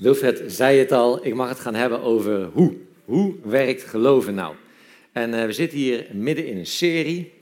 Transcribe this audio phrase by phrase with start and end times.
[0.00, 2.76] Wilfred zei het al, ik mag het gaan hebben over hoe.
[3.04, 4.54] Hoe werkt geloven nou?
[5.12, 7.32] En uh, we zitten hier midden in een serie.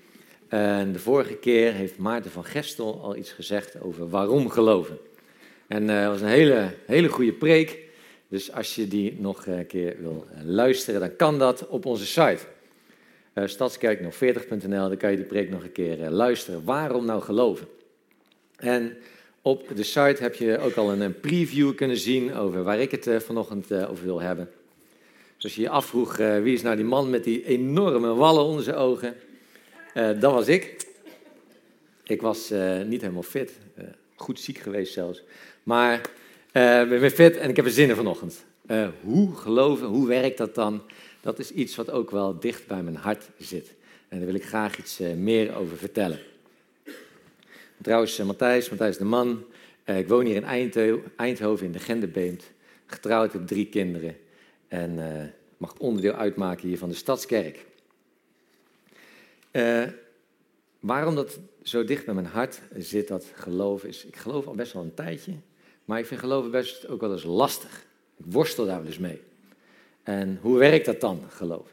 [0.48, 4.98] En de vorige keer heeft Maarten van Gestel al iets gezegd over waarom geloven.
[5.66, 7.78] En uh, dat was een hele, hele goede preek.
[8.28, 12.40] Dus als je die nog een keer wil luisteren, dan kan dat op onze site.
[13.34, 16.64] Uh, Stadskerknog40.nl, dan kan je die preek nog een keer luisteren.
[16.64, 17.68] Waarom nou geloven?
[18.56, 18.96] En
[19.48, 23.06] op de site heb je ook al een, preview kunnen zien over waar ik het
[23.06, 24.50] uh, vanochtend over wil hebben.
[25.34, 28.64] Dus als je je afvroeg wie is nou die man met die enorme wallen onder
[28.64, 29.14] zijn ogen,
[29.94, 30.86] dat was ik.
[32.02, 32.50] Ik was
[32.86, 33.52] niet helemaal fit,
[34.16, 35.22] goed ziek geweest zelfs.
[35.62, 35.98] Maar
[36.52, 38.44] ik ben fit en ik heb er zin in vanochtend.
[39.00, 40.82] hoe geloven, hoe werkt dat dan?
[41.20, 43.74] dat is iets wat ook wel dicht bij mijn hart zit.
[44.08, 46.18] En daar wil ik graag iets meer over vertellen.
[47.82, 49.44] Trouwens, uh, Matthijs, Matthijs de Man.
[49.84, 50.72] Uh, ik woon hier in
[51.16, 52.44] Eindhoven in de Gendebeemt.
[52.86, 54.16] Getrouwd, heb drie kinderen.
[54.68, 54.98] En
[55.56, 57.66] mag onderdeel uitmaken hier van de Stadskerk.
[60.80, 64.04] waarom dat zo dicht bij mijn hart zit, dat geloof is.
[64.04, 65.32] Ik geloof al best wel een tijdje.
[65.84, 67.86] Maar ik vind geloven best ook wel eens lastig.
[68.16, 69.20] Ik worstel daar wel eens mee.
[70.02, 71.72] En hoe werkt dat dan, geloof?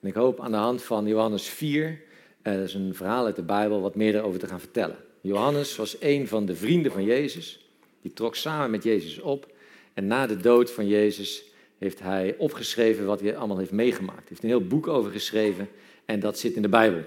[0.00, 1.96] En ik hoop aan de hand van Johannes 4, eh,
[2.42, 4.96] dat is een verhaal uit de Bijbel, wat meer daarover te gaan vertellen.
[5.20, 7.66] Johannes was een van de vrienden van Jezus.
[8.02, 9.52] Die trok samen met Jezus op.
[9.94, 11.44] En na de dood van Jezus
[11.78, 14.18] heeft hij opgeschreven wat hij allemaal heeft meegemaakt.
[14.18, 15.68] Hij heeft een heel boek over geschreven
[16.04, 17.04] en dat zit in de Bijbel.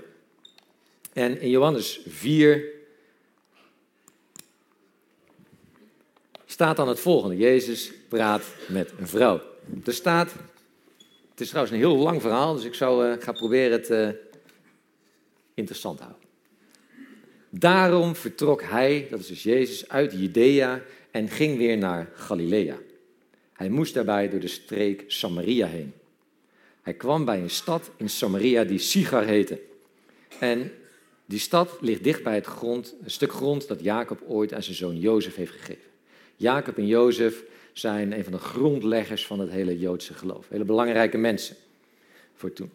[1.13, 2.63] En in Johannes 4
[6.45, 7.37] staat dan het volgende.
[7.37, 9.41] Jezus praat met een vrouw.
[9.85, 10.31] Er staat,
[11.29, 14.09] het is trouwens een heel lang verhaal, dus ik zou, uh, ga proberen het uh,
[15.55, 16.23] interessant te houden.
[17.49, 22.77] Daarom vertrok hij, dat is dus Jezus, uit Judea en ging weer naar Galilea.
[23.53, 25.93] Hij moest daarbij door de streek Samaria heen.
[26.81, 29.61] Hij kwam bij een stad in Samaria die Sigar heette.
[30.39, 30.71] En
[31.25, 34.75] die stad ligt dicht bij het grond, een stuk grond dat Jacob ooit aan zijn
[34.75, 35.91] zoon Jozef heeft gegeven.
[36.35, 40.49] Jacob en Jozef zijn een van de grondleggers van het hele Joodse geloof.
[40.49, 41.55] Hele belangrijke mensen
[42.33, 42.71] voor toen.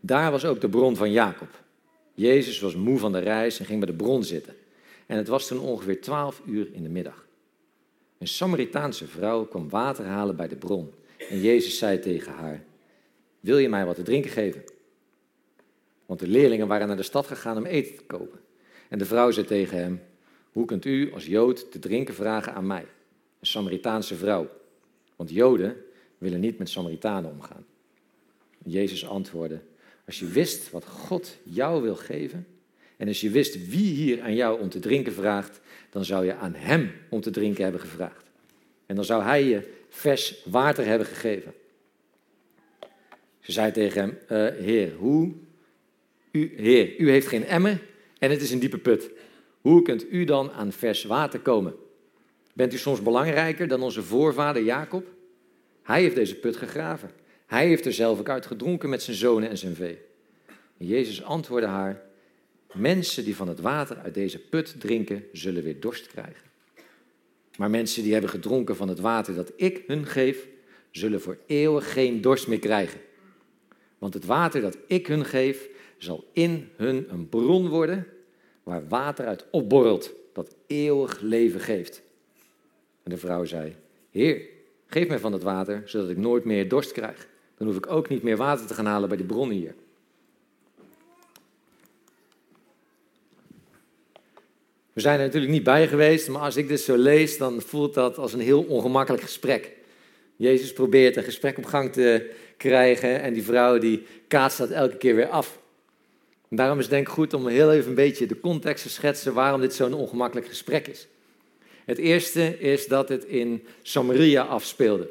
[0.00, 1.48] Daar was ook de bron van Jacob.
[2.14, 4.54] Jezus was moe van de reis en ging bij de bron zitten.
[5.06, 7.26] En het was toen ongeveer twaalf uur in de middag.
[8.18, 10.92] Een Samaritaanse vrouw kwam water halen bij de bron.
[11.30, 12.64] En Jezus zei tegen haar:
[13.40, 14.64] Wil je mij wat te drinken geven?
[16.06, 18.40] Want de leerlingen waren naar de stad gegaan om eten te kopen.
[18.88, 20.02] En de vrouw zei tegen hem:
[20.52, 22.86] Hoe kunt u als Jood te drinken vragen aan mij?
[23.40, 24.48] een Samaritaanse vrouw.
[25.16, 25.76] Want Joden
[26.18, 27.64] willen niet met Samaritanen omgaan.
[28.64, 29.60] Jezus antwoordde:
[30.06, 32.46] Als je wist wat God jou wil geven,
[32.96, 36.34] en als je wist wie hier aan jou om te drinken vraagt, dan zou je
[36.34, 38.24] aan hem om te drinken hebben gevraagd.
[38.86, 41.54] En dan zou hij je vers water hebben gegeven.
[43.40, 44.18] Ze zei tegen hem:
[44.54, 45.32] uh, Heer, hoe?
[46.30, 47.82] U, heer, u heeft geen emmer
[48.18, 49.10] en het is een diepe put.
[49.60, 51.74] Hoe kunt u dan aan vers water komen?
[52.52, 55.06] Bent u soms belangrijker dan onze voorvader Jacob?
[55.82, 57.10] Hij heeft deze put gegraven.
[57.46, 59.98] Hij heeft er zelf ook uit gedronken met zijn zonen en zijn vee.
[60.76, 62.02] Jezus antwoordde haar:
[62.72, 66.44] Mensen die van het water uit deze put drinken, zullen weer dorst krijgen.
[67.56, 70.46] Maar mensen die hebben gedronken van het water dat ik hun geef,
[70.90, 73.00] zullen voor eeuwig geen dorst meer krijgen.
[73.98, 75.68] Want het water dat ik hun geef,
[75.98, 78.06] zal in hun een bron worden
[78.62, 82.02] waar water uit opborrelt, dat eeuwig leven geeft.
[83.02, 83.76] En de vrouw zei:
[84.10, 84.48] Heer,
[84.86, 87.28] geef mij van het water, zodat ik nooit meer dorst krijg.
[87.56, 89.74] Dan hoef ik ook niet meer water te gaan halen bij die bron hier.
[94.92, 97.94] We zijn er natuurlijk niet bij geweest, maar als ik dit zo lees, dan voelt
[97.94, 99.72] dat als een heel ongemakkelijk gesprek.
[100.36, 104.96] Jezus probeert een gesprek op gang te krijgen en die vrouw die kaatst dat elke
[104.96, 105.58] keer weer af.
[106.48, 109.34] Daarom is het denk ik goed om heel even een beetje de context te schetsen
[109.34, 111.06] waarom dit zo'n ongemakkelijk gesprek is.
[111.84, 115.10] Het eerste is dat het in Samaria afspeelde.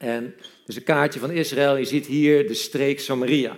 [0.00, 3.56] En dus een kaartje van Israël, je ziet hier de streek Samaria.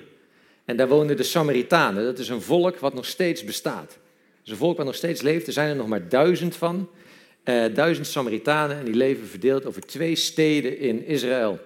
[0.64, 2.04] En daar woonden de Samaritanen.
[2.04, 3.88] Dat is een volk wat nog steeds bestaat.
[3.88, 5.46] Dat is een volk wat nog steeds leeft.
[5.46, 6.88] Er zijn er nog maar duizend van.
[7.42, 11.58] Eh, duizend Samaritanen en die leven verdeeld over twee steden in Israël.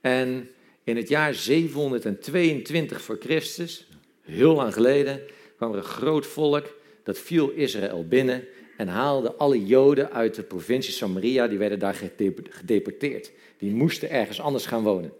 [0.00, 0.48] En
[0.84, 3.88] in het jaar 722 voor Christus,
[4.22, 5.20] heel lang geleden,
[5.56, 6.76] kwam er een groot volk.
[7.02, 8.44] Dat viel Israël binnen
[8.78, 12.00] en haalde alle Joden uit de provincie Samaria, die werden daar
[12.48, 13.32] gedeporteerd.
[13.56, 15.12] Die moesten ergens anders gaan wonen.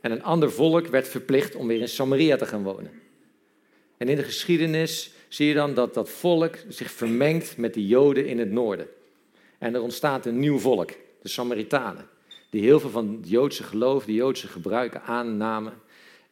[0.00, 2.90] En een ander volk werd verplicht om weer in Samaria te gaan wonen.
[3.96, 8.26] En in de geschiedenis zie je dan dat dat volk zich vermengt met de Joden
[8.26, 8.88] in het noorden.
[9.58, 10.90] En er ontstaat een nieuw volk,
[11.22, 12.08] de Samaritanen.
[12.50, 15.72] Die heel veel van het Joodse geloof, de Joodse gebruiken aannamen.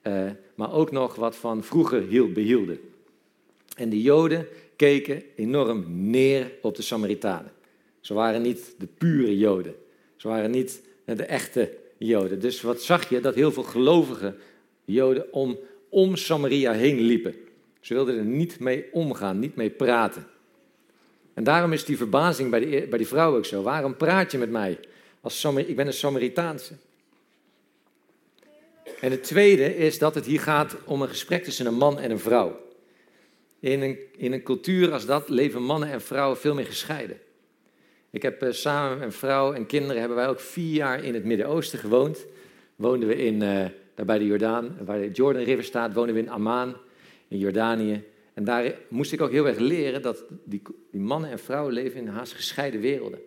[0.02, 2.93] Uh, maar ook nog wat van vroeger hield, behielden.
[3.74, 7.52] En de Joden keken enorm neer op de Samaritanen.
[8.00, 9.74] Ze waren niet de pure Joden.
[10.16, 12.40] Ze waren niet de echte Joden.
[12.40, 13.20] Dus wat zag je?
[13.20, 14.34] Dat heel veel gelovige
[14.84, 17.34] Joden om, om Samaria heen liepen.
[17.80, 20.26] Ze wilden er niet mee omgaan, niet mee praten.
[21.34, 23.62] En daarom is die verbazing bij die, bij die vrouw ook zo.
[23.62, 24.78] Waarom praat je met mij?
[25.20, 26.74] Als ik ben een Samaritaanse.
[29.00, 32.10] En het tweede is dat het hier gaat om een gesprek tussen een man en
[32.10, 32.60] een vrouw.
[33.64, 37.18] In een, in een cultuur als dat leven mannen en vrouwen veel meer gescheiden.
[38.10, 41.14] Ik heb uh, samen met mijn vrouw en kinderen hebben wij ook vier jaar in
[41.14, 42.26] het Midden-Oosten gewoond.
[42.76, 43.64] Woonden we in, uh,
[43.94, 46.76] daar bij de Jordaan, waar de Jordan River staat, woonden we in Amman,
[47.28, 48.04] in Jordanië.
[48.34, 52.00] En daar moest ik ook heel erg leren dat die, die mannen en vrouwen leven
[52.00, 53.18] in haast gescheiden werelden.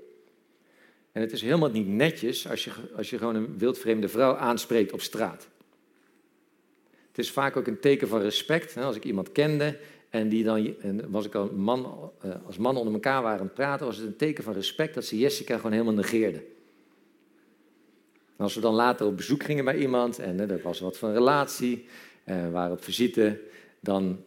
[1.11, 4.93] En het is helemaal niet netjes als je, als je gewoon een wildvreemde vrouw aanspreekt
[4.93, 5.47] op straat.
[7.07, 8.77] Het is vaak ook een teken van respect.
[8.77, 9.77] Als ik iemand kende
[10.09, 13.53] en, die dan, en was ik al man, eh, als mannen onder elkaar waren aan
[13.53, 16.41] praten, was het een teken van respect dat ze Jessica gewoon helemaal negeerden.
[18.37, 21.13] En als we dan later op bezoek gingen bij iemand en er was wat van
[21.13, 21.85] relatie,
[22.23, 23.39] en we waren op visite,
[23.79, 24.23] dan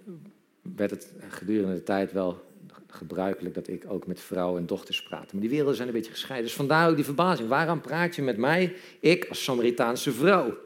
[0.76, 2.48] werd het gedurende de tijd wel
[2.86, 5.32] gebruikelijk dat ik ook met vrouwen en dochters praat.
[5.32, 6.46] Maar die werelden zijn een beetje gescheiden.
[6.46, 7.48] Dus vandaar ook die verbazing.
[7.48, 10.56] Waarom praat je met mij, ik als Samaritaanse vrouw?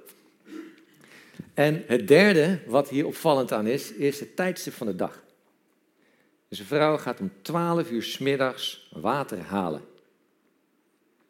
[1.55, 5.23] En het derde, wat hier opvallend aan is, is het tijdstip van de dag.
[6.49, 9.83] Dus een vrouw gaat om 12 uur smiddags water halen.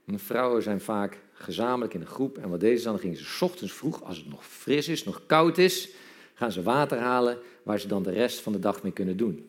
[0.06, 2.38] En vrouwen zijn vaak gezamenlijk in een groep.
[2.38, 5.58] En wat deze dan, gingen ze ochtends vroeg, als het nog fris is, nog koud
[5.58, 5.90] is,
[6.34, 9.48] gaan ze water halen waar ze dan de rest van de dag mee kunnen doen.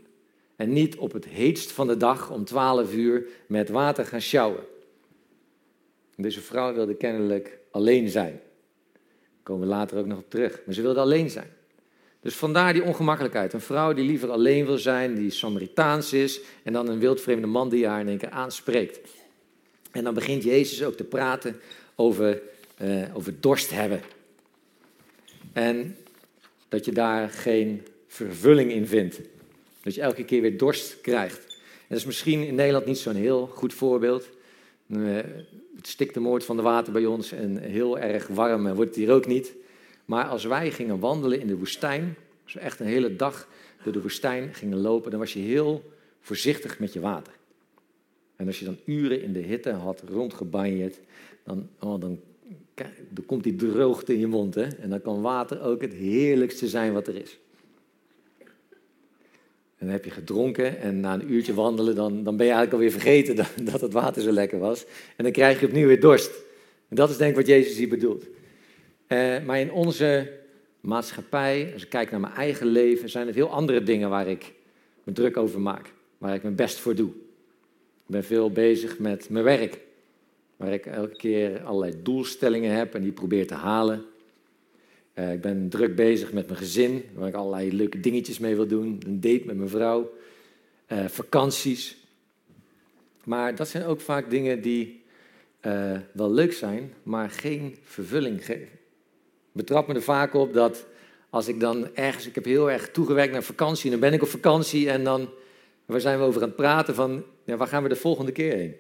[0.56, 4.64] En niet op het heetst van de dag om 12 uur met water gaan sjouwen.
[6.16, 8.42] Deze vrouw wilde kennelijk alleen zijn.
[9.46, 10.60] Komen we later ook nog op terug.
[10.66, 11.50] Maar ze wilde alleen zijn.
[12.20, 13.54] Dus vandaar die ongemakkelijkheid.
[13.54, 17.70] Een vrouw die liever alleen wil zijn, die Samaritaans is, en dan een wildvreemde man
[17.70, 19.00] die haar in één keer aanspreekt.
[19.92, 21.60] En dan begint Jezus ook te praten
[21.96, 22.42] over,
[22.82, 24.02] uh, over dorst hebben.
[25.54, 25.98] En
[26.70, 29.20] dat je daar geen vervulling in vindt.
[29.84, 31.38] Dat je elke keer weer dorst krijgt.
[31.58, 34.30] En dat is misschien in Nederland niet zo'n heel goed voorbeeld.
[34.88, 35.16] Eh,
[35.76, 39.00] het stikt de moord van de water bij ons en heel erg warm wordt het
[39.00, 39.56] hier ook niet.
[40.06, 42.16] Maar als wij gingen wandelen in de woestijn,
[42.54, 43.48] we echt een hele dag
[43.84, 47.34] door de woestijn gingen lopen, dan was je heel voorzichtig met je water.
[48.36, 51.00] En als je dan uren in de hitte had rondgebanjeerd,
[51.44, 52.20] dan, oh, dan,
[53.10, 54.56] dan komt die droogte in je mond.
[54.56, 54.64] Hè?
[54.64, 57.40] En dan kan water ook het heerlijkste zijn wat er is.
[59.86, 62.74] En dan heb je gedronken en na een uurtje wandelen, dan, dan ben je eigenlijk
[62.74, 64.86] alweer vergeten dat, dat het water zo lekker was.
[65.16, 66.32] En dan krijg je opnieuw weer dorst.
[66.90, 68.24] En dat is denk ik wat Jezus hier bedoelt.
[69.08, 70.32] Uh, maar in onze
[70.82, 74.54] maatschappij, als ik kijk naar mijn eigen leven, zijn het heel andere dingen waar ik
[75.04, 75.94] me druk over maak.
[76.18, 77.10] Waar ik mijn best voor doe.
[77.10, 79.80] Ik ben veel bezig met mijn werk.
[80.56, 84.06] Waar ik elke keer allerlei doelstellingen heb en die probeer te halen.
[85.16, 88.68] Uh, ik ben druk bezig met mijn gezin, waar ik allerlei leuke dingetjes mee wil
[88.68, 89.02] doen.
[89.06, 90.14] Een date met mijn vrouw,
[90.88, 91.98] uh, vakanties.
[93.24, 95.04] Maar dat zijn ook vaak dingen die
[95.62, 98.64] uh, wel leuk zijn, maar geen vervulling geven.
[98.64, 100.86] Ik betrap me er vaak op dat
[101.30, 104.28] als ik dan ergens, ik heb heel erg toegewerkt naar vakantie, dan ben ik op
[104.28, 105.30] vakantie en dan,
[105.86, 108.56] waar zijn we over aan het praten van, ja, waar gaan we de volgende keer
[108.56, 108.76] heen?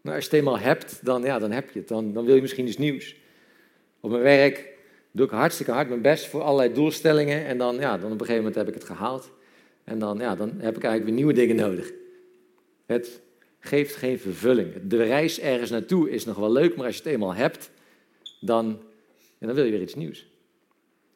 [0.00, 2.34] Nou, als je het eenmaal hebt, dan, ja, dan heb je het, dan, dan wil
[2.34, 3.16] je misschien iets nieuws.
[4.00, 4.76] Op mijn werk
[5.10, 7.44] doe ik hartstikke hard mijn best voor allerlei doelstellingen.
[7.44, 9.30] En dan, ja, dan op een gegeven moment heb ik het gehaald.
[9.84, 11.92] En dan, ja, dan heb ik eigenlijk weer nieuwe dingen nodig.
[12.86, 13.20] Het
[13.60, 14.74] geeft geen vervulling.
[14.82, 17.70] De reis ergens naartoe is nog wel leuk, maar als je het eenmaal hebt,
[18.40, 18.82] dan,
[19.38, 20.26] dan wil je weer iets nieuws.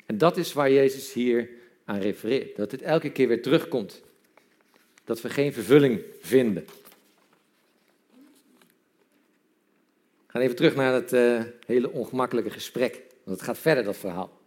[0.07, 1.49] En dat is waar Jezus hier
[1.85, 2.57] aan refereert.
[2.57, 4.03] Dat het elke keer weer terugkomt.
[5.05, 6.65] Dat we geen vervulling vinden.
[10.27, 13.03] We gaan even terug naar het uh, hele ongemakkelijke gesprek.
[13.25, 14.41] Want het gaat verder, dat verhaal.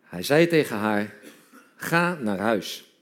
[0.00, 1.14] Hij zei tegen haar:
[1.76, 2.92] Ga naar huis.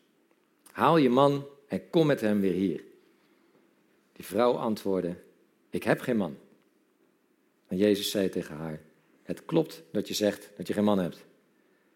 [0.70, 2.84] Haal je man en kom met hem weer hier.
[4.12, 5.16] Die vrouw antwoordde:
[5.70, 6.36] Ik heb geen man.
[7.66, 8.80] En Jezus zei tegen haar:
[9.22, 11.24] Het klopt dat je zegt dat je geen man hebt.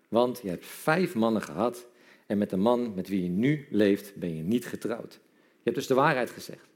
[0.08, 1.86] Want je hebt vijf mannen gehad
[2.26, 5.12] en met de man met wie je nu leeft ben je niet getrouwd.
[5.38, 6.69] Je hebt dus de waarheid gezegd.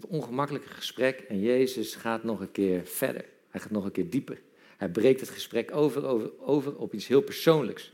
[0.00, 3.24] Dat ongemakkelijke gesprek en Jezus gaat nog een keer verder.
[3.50, 4.40] Hij gaat nog een keer dieper.
[4.76, 7.92] Hij breekt het gesprek over, over, over op iets heel persoonlijks.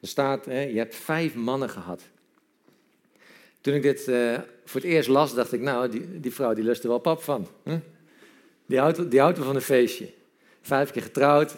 [0.00, 2.02] Er staat, hè, je hebt vijf mannen gehad.
[3.60, 6.64] Toen ik dit uh, voor het eerst las, dacht ik, nou, die, die vrouw die
[6.64, 7.48] lust er wel pap van.
[7.62, 7.78] Hm?
[8.66, 10.08] Die, houdt, die van een feestje.
[10.60, 11.54] Vijf keer getrouwd.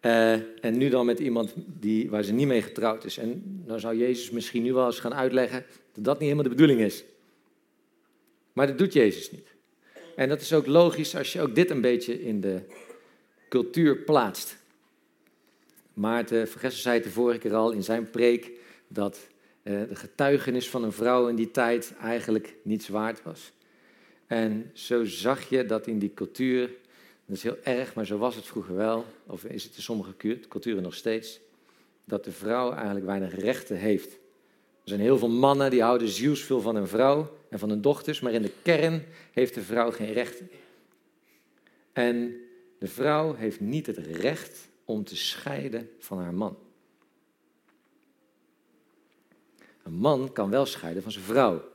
[0.00, 0.32] Uh,
[0.64, 3.18] en nu dan met iemand die, waar ze niet mee getrouwd is.
[3.18, 6.48] En dan zou Jezus misschien nu wel eens gaan uitleggen dat dat niet helemaal de
[6.48, 7.04] bedoeling is.
[8.54, 9.54] Maar dat doet Jezus niet.
[10.16, 12.62] En dat is ook logisch als je ook dit een beetje in de
[13.48, 14.56] cultuur plaatst.
[15.92, 18.50] Maarten Vergesser zei het de vorige keer al in zijn preek
[18.88, 19.26] dat
[19.62, 23.52] uh, de getuigenis van een vrouw in die tijd eigenlijk niets waard was.
[24.26, 26.70] En zo zag je dat in die cultuur,
[27.26, 30.14] dat is heel erg, maar zo was het vroeger wel, of is het in sommige
[30.48, 31.40] culturen nog steeds,
[32.04, 34.18] dat de vrouw eigenlijk weinig rechten heeft.
[34.84, 38.20] Er zijn heel veel mannen die houden zielsveel van een vrouw en van hun dochters,
[38.20, 40.48] maar in de kern heeft de vrouw geen rechten.
[41.92, 42.36] En
[42.78, 46.58] de vrouw heeft niet het recht om te scheiden van haar man.
[49.82, 51.72] Een man kan wel scheiden van zijn vrouw.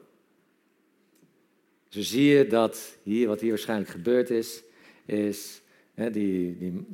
[1.87, 4.63] Zo zie je dat hier, wat hier waarschijnlijk gebeurd is,
[5.05, 5.61] is
[5.93, 6.85] hè, die, die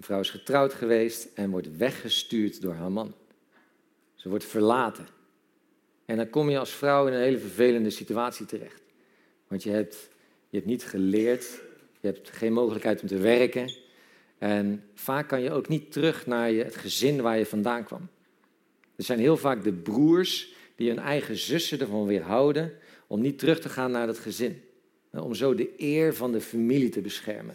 [0.00, 3.14] vrouw is getrouwd geweest en wordt weggestuurd door haar man.
[4.14, 5.06] Ze wordt verlaten.
[6.04, 8.82] En dan kom je als vrouw in een hele vervelende situatie terecht.
[9.48, 10.08] Want je hebt,
[10.48, 11.60] je hebt niet geleerd,
[12.00, 13.72] je hebt geen mogelijkheid om te werken.
[14.38, 18.08] En vaak kan je ook niet terug naar je, het gezin waar je vandaan kwam.
[18.96, 22.72] Er zijn heel vaak de broers die hun eigen zussen ervan weerhouden
[23.06, 24.62] om niet terug te gaan naar dat gezin.
[25.10, 27.54] Om zo de eer van de familie te beschermen.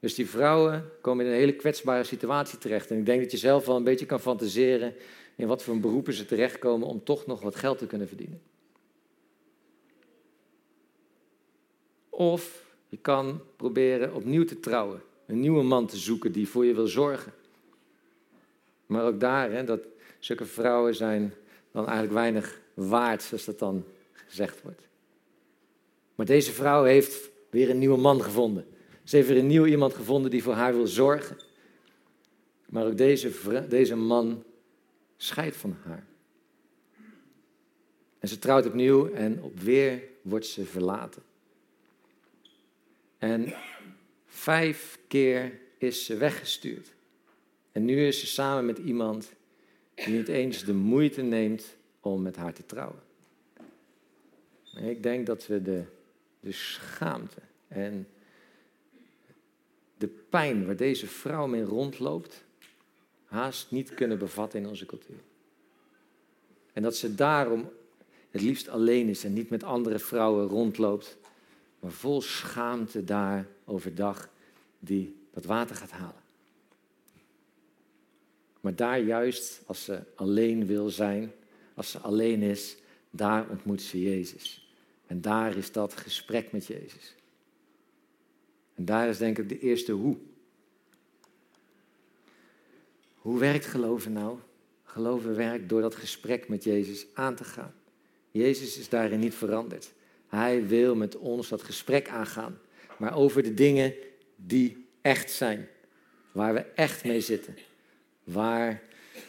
[0.00, 2.90] Dus die vrouwen komen in een hele kwetsbare situatie terecht.
[2.90, 4.94] En ik denk dat je zelf wel een beetje kan fantaseren
[5.36, 8.40] in wat voor beroepen ze terechtkomen om toch nog wat geld te kunnen verdienen.
[12.08, 15.02] Of je kan proberen opnieuw te trouwen.
[15.26, 17.32] Een nieuwe man te zoeken die voor je wil zorgen.
[18.86, 19.80] Maar ook daar, hè, dat
[20.18, 21.34] zulke vrouwen zijn
[21.70, 24.88] dan eigenlijk weinig waard, zoals dat dan gezegd wordt.
[26.14, 28.66] Maar deze vrouw heeft weer een nieuwe man gevonden.
[29.04, 31.36] Ze heeft weer een nieuw iemand gevonden die voor haar wil zorgen.
[32.66, 33.30] Maar ook deze,
[33.68, 34.44] deze man
[35.16, 36.06] scheidt van haar.
[38.18, 41.22] En ze trouwt opnieuw en op weer wordt ze verlaten.
[43.18, 43.54] En
[44.26, 46.92] vijf keer is ze weggestuurd.
[47.72, 49.32] En nu is ze samen met iemand
[49.94, 53.00] die niet eens de moeite neemt om met haar te trouwen.
[54.76, 55.84] Ik denk dat we de,
[56.40, 58.08] de schaamte en
[59.98, 62.44] de pijn waar deze vrouw mee rondloopt,
[63.26, 65.20] haast niet kunnen bevatten in onze cultuur.
[66.72, 67.68] En dat ze daarom
[68.30, 71.16] het liefst alleen is en niet met andere vrouwen rondloopt,
[71.80, 74.28] maar vol schaamte daar overdag
[74.78, 76.24] die dat water gaat halen.
[78.60, 81.32] Maar daar juist, als ze alleen wil zijn,
[81.74, 82.76] als ze alleen is,
[83.10, 84.70] daar ontmoet ze Jezus.
[85.06, 87.14] En daar is dat gesprek met Jezus.
[88.74, 90.16] En daar is denk ik de eerste hoe.
[93.26, 94.38] Hoe werkt geloven nou?
[94.84, 97.74] Geloven werkt door dat gesprek met Jezus aan te gaan.
[98.30, 99.92] Jezus is daarin niet veranderd.
[100.26, 102.58] Hij wil met ons dat gesprek aangaan.
[102.98, 103.94] Maar over de dingen
[104.36, 105.68] die echt zijn.
[106.32, 107.56] Waar we echt mee zitten.
[108.24, 108.82] Waar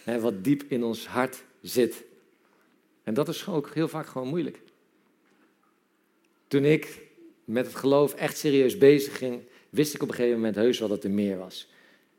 [0.04, 2.04] hè, wat diep in ons hart zit.
[3.04, 4.62] En dat is ook heel vaak gewoon moeilijk.
[6.48, 7.02] Toen ik
[7.46, 10.88] met het geloof echt serieus bezig ging, wist ik op een gegeven moment heus wel
[10.88, 11.68] dat er meer was.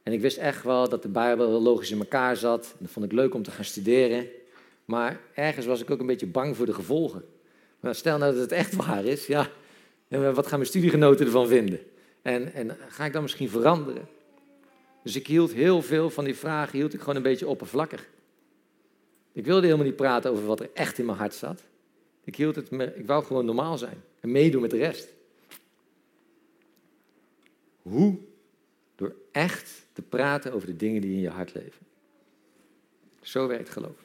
[0.08, 2.74] En ik wist echt wel dat de Bijbel logisch in elkaar zat.
[2.78, 4.26] dat vond ik leuk om te gaan studeren.
[4.84, 7.24] Maar ergens was ik ook een beetje bang voor de gevolgen.
[7.80, 9.50] Maar stel nou dat het echt waar is, ja,
[10.08, 11.80] wat gaan mijn studiegenoten ervan vinden?
[12.22, 14.08] En, en ga ik dan misschien veranderen?
[15.02, 18.08] Dus ik hield heel veel van die vragen hield ik gewoon een beetje oppervlakkig.
[19.32, 21.62] Ik wilde helemaal niet praten over wat er echt in mijn hart zat.
[22.24, 25.08] Ik, hield het, ik wou gewoon normaal zijn en meedoen met de rest.
[27.82, 28.18] Hoe?
[28.98, 31.86] Door echt te praten over de dingen die in je hart leven.
[33.22, 34.04] Zo werkt geloof.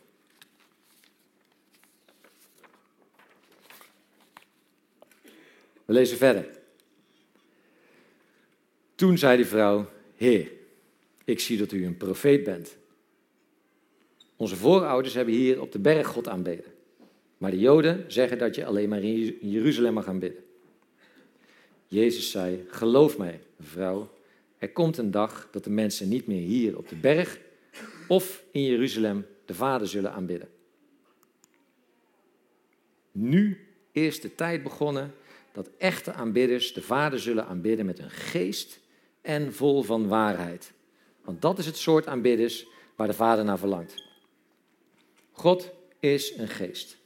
[5.85, 6.50] We lezen verder.
[8.95, 10.51] Toen zei die vrouw: Heer,
[11.23, 12.75] ik zie dat u een profeet bent.
[14.35, 16.73] Onze voorouders hebben hier op de berg God aanbeden.
[17.38, 20.43] Maar de Joden zeggen dat je alleen maar in Jeruzalem mag aanbidden.
[21.88, 24.09] Jezus zei: Geloof mij, vrouw,
[24.63, 27.39] er komt een dag dat de mensen niet meer hier op de berg
[28.08, 30.50] of in Jeruzalem de Vader zullen aanbidden.
[33.12, 35.13] Nu is de tijd begonnen
[35.51, 38.79] dat echte aanbidders de Vader zullen aanbidden met een geest
[39.22, 40.72] en vol van waarheid.
[41.22, 44.03] Want dat is het soort aanbidders waar de Vader naar verlangt.
[45.32, 46.98] God is een geest.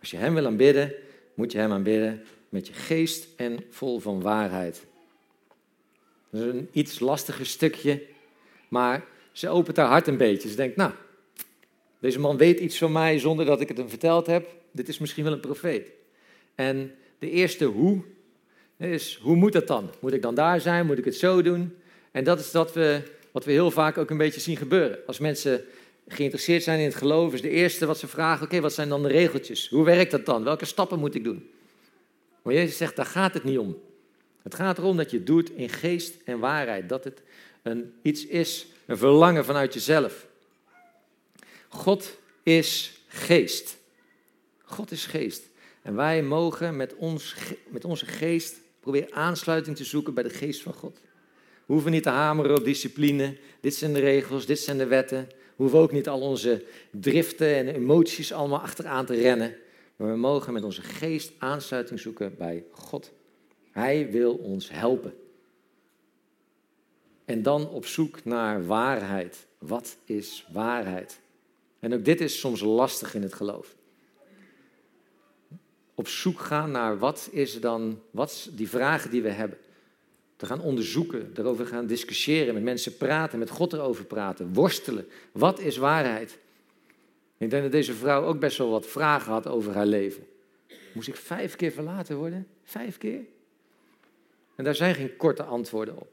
[0.00, 0.94] Als je Hem wil aanbidden,
[1.34, 4.88] moet je Hem aanbidden met je geest en vol van waarheid.
[6.30, 8.02] Dat is een iets lastiger stukje,
[8.68, 10.48] maar ze opent haar hart een beetje.
[10.48, 10.92] Ze denkt, nou,
[12.00, 14.48] deze man weet iets van mij zonder dat ik het hem verteld heb.
[14.72, 15.86] Dit is misschien wel een profeet.
[16.54, 18.02] En de eerste hoe
[18.76, 19.90] is, hoe moet dat dan?
[20.00, 20.86] Moet ik dan daar zijn?
[20.86, 21.76] Moet ik het zo doen?
[22.10, 24.98] En dat is dat we, wat we heel vaak ook een beetje zien gebeuren.
[25.06, 25.64] Als mensen
[26.08, 29.02] geïnteresseerd zijn in het geloof, is de eerste wat ze vragen: oké, wat zijn dan
[29.02, 29.68] de regeltjes?
[29.68, 30.44] Hoe werkt dat dan?
[30.44, 31.50] Welke stappen moet ik doen?
[32.42, 33.76] Maar Jezus zegt, daar gaat het niet om.
[34.42, 36.88] Het gaat erom dat je doet in geest en waarheid.
[36.88, 37.22] Dat het
[37.62, 40.26] een, iets is, een verlangen vanuit jezelf.
[41.68, 43.76] God is geest.
[44.62, 45.42] God is geest.
[45.82, 47.34] En wij mogen met, ons,
[47.68, 51.00] met onze geest proberen aansluiting te zoeken bij de geest van God.
[51.66, 53.36] We hoeven niet te hameren op discipline.
[53.60, 55.26] Dit zijn de regels, dit zijn de wetten.
[55.28, 59.56] We hoeven ook niet al onze driften en emoties allemaal achteraan te rennen.
[59.96, 63.12] Maar we mogen met onze geest aansluiting zoeken bij God.
[63.70, 65.14] Hij wil ons helpen.
[67.24, 69.46] En dan op zoek naar waarheid.
[69.58, 71.20] Wat is waarheid?
[71.78, 73.76] En ook dit is soms lastig in het geloof.
[75.94, 79.58] Op zoek gaan naar wat is dan, wat die vragen die we hebben.
[80.36, 85.06] Te gaan onderzoeken, erover gaan discussiëren, met mensen praten, met God erover praten, worstelen.
[85.32, 86.38] Wat is waarheid?
[87.36, 90.26] Ik denk dat deze vrouw ook best wel wat vragen had over haar leven.
[90.94, 92.46] Moest ik vijf keer verlaten worden?
[92.62, 93.20] Vijf keer?
[94.60, 96.12] En daar zijn geen korte antwoorden op.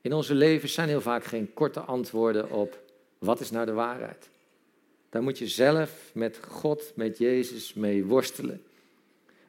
[0.00, 2.82] In onze levens zijn heel vaak geen korte antwoorden op
[3.18, 4.28] wat is nou de waarheid.
[5.10, 8.62] Daar moet je zelf met God, met Jezus mee worstelen.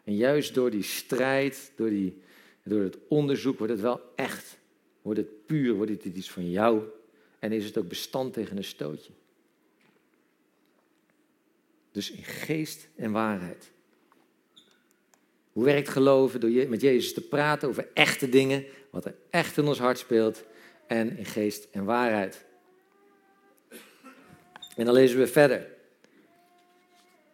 [0.04, 2.22] En juist door die strijd, door, die,
[2.64, 4.58] door het onderzoek, wordt het wel echt.
[5.02, 6.84] Wordt het puur, wordt het iets van jou.
[7.40, 9.12] En is het ook bestand tegen een stootje.
[11.92, 13.72] Dus in geest en waarheid.
[15.58, 16.40] Hoe werkt geloven?
[16.40, 20.44] Door met Jezus te praten over echte dingen, wat er echt in ons hart speelt,
[20.88, 22.46] en in geest en waarheid.
[24.76, 25.68] En dan lezen we verder.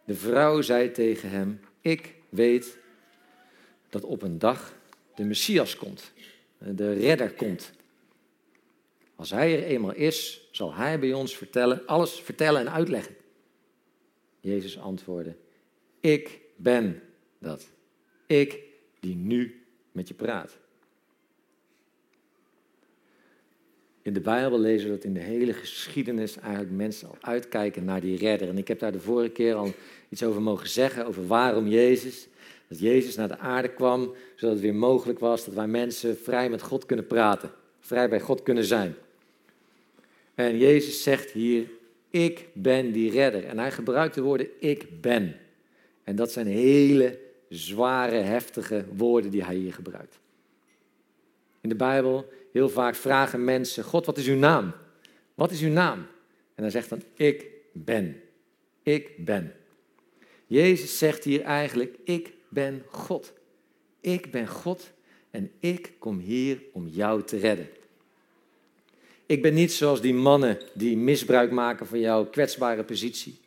[0.04, 2.78] De vrouw zei tegen hem: Ik weet
[3.88, 4.74] dat op een dag
[5.14, 6.12] de Messias komt,
[6.58, 7.72] de redder komt.
[9.14, 13.16] Als hij er eenmaal is, zal hij bij ons vertellen, alles vertellen en uitleggen.
[14.40, 15.36] Jezus antwoordde:
[16.00, 17.02] Ik ben
[17.38, 17.72] dat.
[18.26, 18.58] Ik
[19.00, 20.58] die nu met je praat.
[24.02, 28.00] In de Bijbel lezen we dat in de hele geschiedenis eigenlijk mensen al uitkijken naar
[28.00, 28.48] die redder.
[28.48, 29.72] En ik heb daar de vorige keer al
[30.08, 32.28] iets over mogen zeggen, over waarom Jezus.
[32.68, 36.50] Dat Jezus naar de aarde kwam, zodat het weer mogelijk was dat wij mensen vrij
[36.50, 37.50] met God kunnen praten.
[37.80, 38.94] Vrij bij God kunnen zijn.
[40.34, 41.70] En Jezus zegt hier,
[42.10, 43.44] ik ben die redder.
[43.44, 45.36] En hij gebruikt de woorden ik ben.
[46.04, 50.18] En dat zijn hele zware, heftige woorden die hij hier gebruikt.
[51.60, 54.72] In de Bijbel heel vaak vragen mensen: God, wat is uw naam?
[55.34, 56.06] Wat is uw naam?
[56.54, 58.20] En hij zegt dan: Ik ben.
[58.82, 59.52] Ik ben.
[60.46, 63.32] Jezus zegt hier eigenlijk: Ik ben God.
[64.00, 64.92] Ik ben God
[65.30, 67.68] en ik kom hier om jou te redden.
[69.26, 73.38] Ik ben niet zoals die mannen die misbruik maken van jouw kwetsbare positie.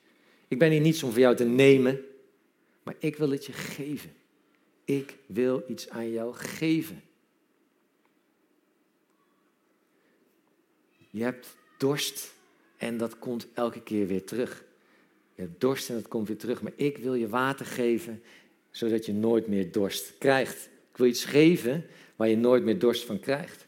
[0.48, 2.00] Ik ben hier niet om voor jou te nemen,
[2.88, 4.14] maar ik wil het je geven.
[4.86, 7.04] Ik wil iets aan jou geven.
[11.10, 12.34] Je hebt dorst
[12.78, 14.64] en dat komt elke keer weer terug.
[15.36, 16.62] Je hebt dorst en dat komt weer terug.
[16.62, 18.24] Maar ik wil je water geven,
[18.72, 20.70] zodat je nooit meer dorst krijgt.
[20.92, 23.68] Ik wil iets geven waar je nooit meer dorst van krijgt.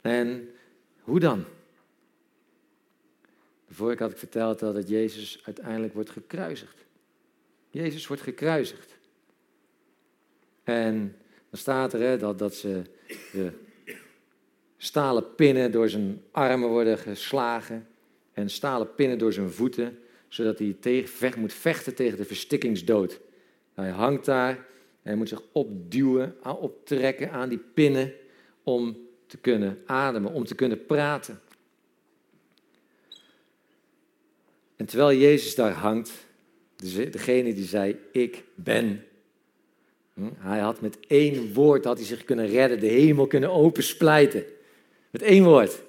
[0.00, 0.50] En
[1.00, 1.44] hoe dan?
[3.68, 6.86] De vorige had ik verteld dat Jezus uiteindelijk wordt gekruisigd.
[7.70, 8.98] Jezus wordt gekruisigd.
[10.64, 11.16] En
[11.50, 12.82] dan staat er hè, dat, dat ze
[13.32, 13.52] de
[14.76, 17.86] stalen pinnen door zijn armen worden geslagen
[18.32, 19.98] en stalen pinnen door zijn voeten,
[20.28, 23.20] zodat hij tegen, moet vechten tegen de verstikkingsdood.
[23.74, 24.66] hij hangt daar en
[25.02, 28.12] hij moet zich opduwen, optrekken aan die pinnen
[28.62, 31.40] om te kunnen ademen, om te kunnen praten.
[34.76, 36.26] En terwijl Jezus daar hangt,
[37.10, 39.04] degene die zei, ik ben.
[40.14, 44.44] Hm, hij had met één woord had hij zich kunnen redden, de hemel kunnen opensplijten.
[45.10, 45.80] Met één woord.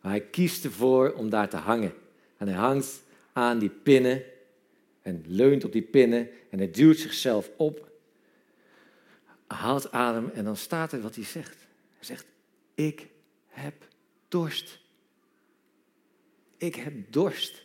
[0.00, 1.92] Maar hij kiest ervoor om daar te hangen.
[2.36, 4.22] En hij hangt aan die pinnen
[5.02, 7.88] en leunt op die pinnen en hij duwt zichzelf op.
[9.46, 11.56] Haalt adem en dan staat er wat hij zegt.
[11.96, 12.26] Hij zegt,
[12.74, 13.06] ik
[13.46, 13.74] heb
[14.28, 14.78] dorst.
[16.56, 17.62] ik heb dorst.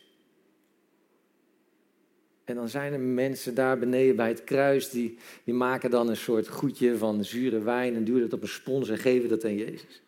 [2.46, 6.16] En dan zijn er mensen daar beneden bij het kruis, die, die maken dan een
[6.16, 9.56] soort goedje van zure wijn en duwen het op een spons en geven dat aan
[9.56, 10.02] Jezus.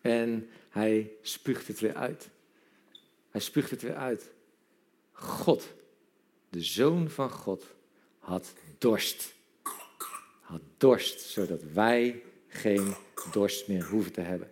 [0.00, 2.28] En hij spuugt het weer uit.
[3.30, 4.30] Hij spuugt het weer uit.
[5.12, 5.72] God,
[6.50, 7.64] de Zoon van God,
[8.18, 9.34] had dorst.
[10.40, 12.94] Had dorst, zodat wij geen
[13.32, 14.50] dorst meer hoeven te hebben.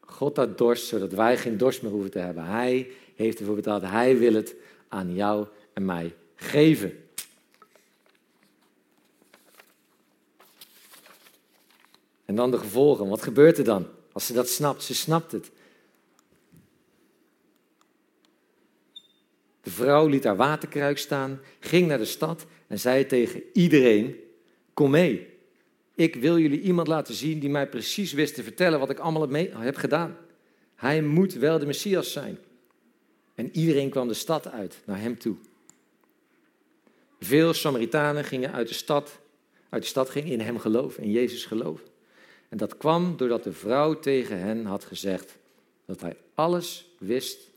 [0.00, 2.44] God had dorst, zodat wij geen dorst meer hoeven te hebben.
[2.44, 3.82] Hij heeft ervoor betaald.
[3.82, 4.54] Hij wil het
[4.88, 5.46] aan jou
[5.76, 7.04] en mij geven.
[12.24, 13.08] En dan de gevolgen.
[13.08, 14.82] Wat gebeurt er dan als ze dat snapt?
[14.82, 15.50] Ze snapt het.
[19.60, 24.16] De vrouw liet haar waterkruik staan, ging naar de stad en zei tegen iedereen:
[24.74, 25.34] Kom mee.
[25.94, 29.28] Ik wil jullie iemand laten zien die mij precies wist te vertellen wat ik allemaal
[29.58, 30.16] heb gedaan.
[30.74, 32.38] Hij moet wel de Messias zijn.
[33.34, 35.36] En iedereen kwam de stad uit naar hem toe.
[37.26, 39.18] Veel Samaritanen gingen uit de stad,
[39.68, 41.86] uit de stad gingen in hem geloven, in Jezus geloven.
[42.48, 45.38] En dat kwam doordat de vrouw tegen hen had gezegd
[45.84, 47.50] dat hij alles wist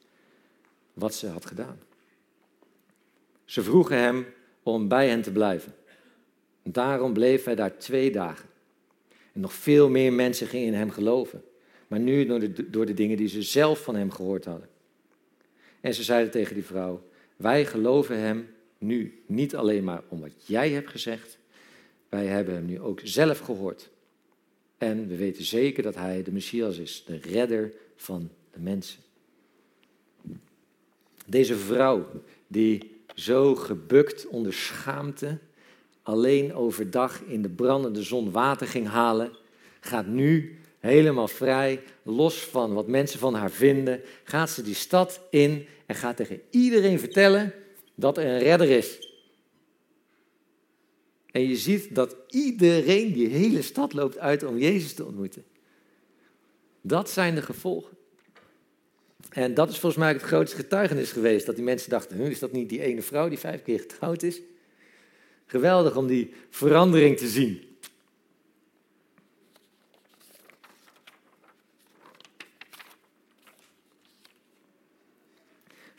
[0.94, 1.80] wat ze had gedaan.
[3.46, 4.26] Ze vroegen hem
[4.64, 5.76] om bij hen te blijven.
[6.64, 8.50] Daarom bleef hij daar twee dagen.
[9.34, 11.44] En nog veel meer mensen gingen in hem geloven.
[11.88, 14.70] Maar nu door de, door de dingen die ze zelf van hem gehoord hadden.
[15.82, 17.04] En ze zeiden tegen die vrouw:
[17.36, 21.38] Wij geloven hem nu niet alleen maar om wat jij hebt gezegd.
[22.10, 23.90] Wij hebben hem nu ook zelf gehoord.
[24.78, 29.00] En we weten zeker dat hij de Messias is, de redder van de mensen.
[31.26, 32.06] Deze vrouw,
[32.48, 35.38] die zo gebukt onder schaamte
[36.04, 39.32] alleen overdag in de brandende zon water ging halen,
[39.80, 45.22] gaat nu helemaal vrij, los van wat mensen van haar vinden, gaat ze die stad
[45.30, 47.54] in en gaat tegen iedereen vertellen
[48.00, 49.08] dat er een redder is.
[51.32, 55.44] En je ziet dat iedereen die hele stad loopt uit om Jezus te ontmoeten.
[56.82, 57.98] Dat zijn de gevolgen.
[59.30, 61.46] En dat is volgens mij het grootste getuigenis geweest.
[61.46, 64.42] Dat die mensen dachten, is dat niet die ene vrouw die vijf keer getrouwd is?
[65.46, 67.69] Geweldig om die verandering te zien.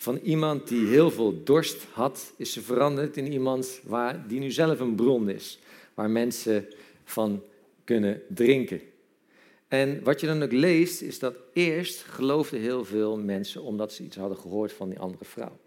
[0.01, 4.51] Van iemand die heel veel dorst had, is ze veranderd in iemand waar, die nu
[4.51, 5.59] zelf een bron is.
[5.95, 6.69] Waar mensen
[7.05, 7.43] van
[7.85, 8.81] kunnen drinken.
[9.69, 14.03] En wat je dan ook leest, is dat eerst geloofden heel veel mensen omdat ze
[14.03, 15.59] iets hadden gehoord van die andere vrouw.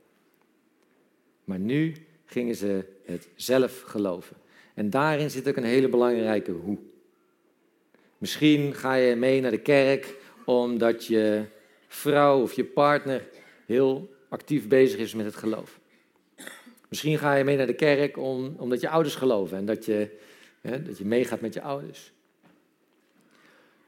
[1.44, 4.36] Maar nu gingen ze het zelf geloven.
[4.74, 6.78] En daarin zit ook een hele belangrijke hoe.
[8.18, 10.16] Misschien ga je mee naar de kerk
[10.46, 11.46] omdat je
[11.88, 13.28] vrouw of je partner
[13.66, 15.80] heel actief bezig is met het geloof.
[16.90, 20.20] Misschien ga je mee naar de kerk om, omdat je ouders geloven en dat je,
[20.62, 22.14] hè, dat je meegaat met je ouders.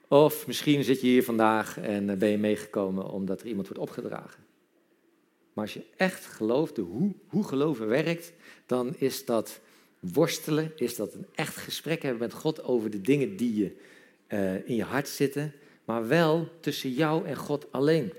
[0.07, 3.81] Of misschien zit je hier vandaag en eh, ben je meegekomen omdat er iemand wordt
[3.81, 4.43] opgedragen.
[5.53, 8.33] Maar als je echt gelooft, hoe, hoe geloven werkt,
[8.65, 9.59] dan is dat
[9.99, 13.75] worstelen, is dat een echt gesprek hebben met God over de dingen die je,
[14.27, 15.53] uh, in je hart zitten,
[15.85, 18.13] maar wel tussen jou en God alleen.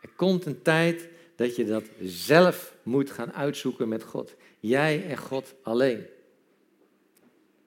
[0.00, 1.08] Er komt een tijd
[1.40, 4.34] dat je dat zelf moet gaan uitzoeken met God.
[4.58, 6.06] Jij en God alleen.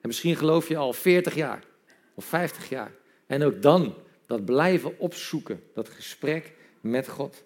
[0.02, 1.64] En misschien geloof je al 40 jaar
[2.14, 2.92] of 50 jaar.
[3.26, 7.44] En ook dan dat blijven opzoeken, dat gesprek met God.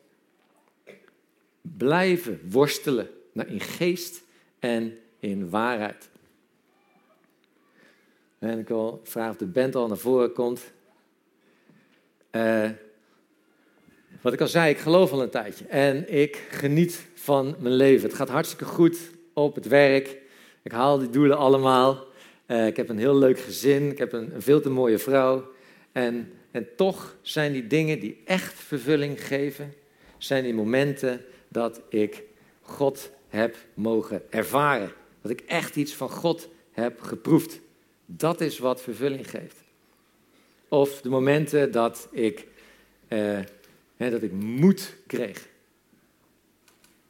[1.61, 4.23] Blijven worstelen in geest
[4.59, 6.09] en in waarheid.
[8.39, 10.71] En ik wil vragen of de band al naar voren komt.
[12.31, 12.69] Uh,
[14.27, 18.07] wat ik al zei, ik geloof al een tijdje en ik geniet van mijn leven.
[18.07, 18.97] Het gaat hartstikke goed
[19.33, 20.17] op het werk.
[20.61, 22.05] Ik haal die doelen allemaal.
[22.47, 23.91] Uh, ik heb een heel leuk gezin.
[23.91, 25.51] Ik heb een, een veel te mooie vrouw.
[25.91, 29.73] En, en toch zijn die dingen die echt vervulling geven,
[30.17, 32.23] zijn die momenten dat ik
[32.61, 34.91] God heb mogen ervaren.
[35.21, 37.59] Dat ik echt iets van God heb geproefd.
[38.05, 39.63] Dat is wat vervulling geeft.
[40.67, 42.47] Of de momenten dat ik,
[43.07, 43.39] eh,
[43.97, 45.47] dat ik moed kreeg.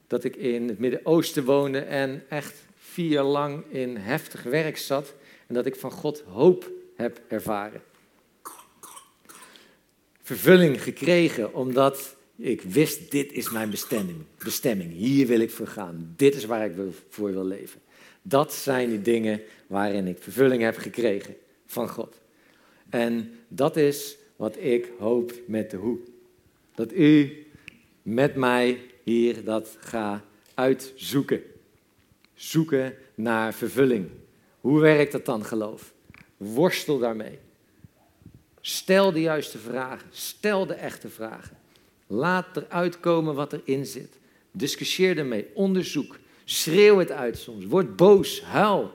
[0.08, 5.14] Dat ik in het Midden-Oosten woonde en echt vier jaar lang in heftig werk zat.
[5.48, 7.82] En dat ik van God hoop heb ervaren
[10.28, 14.18] vervulling gekregen omdat ik wist, dit is mijn bestemming.
[14.44, 14.92] bestemming.
[14.92, 16.14] Hier wil ik voor gaan.
[16.16, 16.74] Dit is waar ik
[17.10, 17.82] voor wil leven.
[18.22, 22.20] Dat zijn die dingen waarin ik vervulling heb gekregen van God.
[22.90, 25.98] En dat is wat ik hoop met de hoe.
[26.78, 27.46] Dat u
[28.02, 31.42] met mij hier dat ga uitzoeken.
[32.34, 34.10] Zoeken naar vervulling.
[34.60, 35.94] Hoe werkt dat dan, geloof?
[36.38, 37.40] Worstel daarmee.
[38.62, 40.08] Stel de juiste vragen.
[40.12, 41.58] Stel de echte vragen.
[42.08, 44.20] Laat eruit komen wat erin zit.
[44.52, 45.48] Discussieer ermee.
[45.54, 46.20] Onderzoek.
[46.46, 47.66] Schreeuw het uit soms.
[47.66, 48.42] Word boos.
[48.42, 48.92] Huil.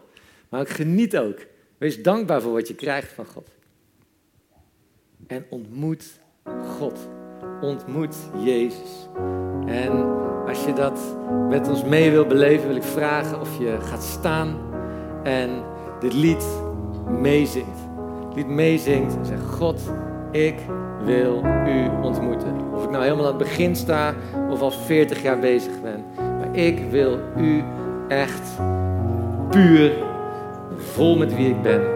[0.48, 1.46] Maar geniet ook.
[1.78, 3.48] Wees dankbaar voor wat je krijgt van God.
[5.26, 6.04] En ontmoet
[6.78, 6.98] God.
[7.62, 9.08] Ontmoet Jezus.
[9.66, 9.90] En
[10.48, 11.00] als je dat
[11.48, 14.56] met ons mee wil beleven, wil ik vragen of je gaat staan
[15.22, 15.50] en
[16.00, 16.44] dit lied
[17.20, 17.78] meezingt.
[18.34, 19.80] Lied meezingt en zegt: God,
[20.30, 20.54] ik
[21.04, 22.72] wil u ontmoeten.
[22.74, 24.14] Of ik nou helemaal aan het begin sta
[24.50, 26.04] of al 40 jaar bezig ben.
[26.16, 27.64] Maar ik wil u
[28.08, 28.58] echt
[29.50, 29.92] puur,
[30.76, 31.91] vol met wie ik ben.